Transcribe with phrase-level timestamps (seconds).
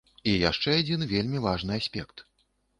[0.29, 2.29] І яшчэ адзін вельмі важны аспект.